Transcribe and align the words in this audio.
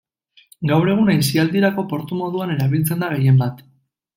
Gaur 0.71 0.89
egun, 0.93 1.11
aisialdirako 1.15 1.85
portu 1.93 2.17
moduan 2.23 2.57
erabiltzen 2.57 3.07
da 3.07 3.13
gehienbat. 3.17 3.63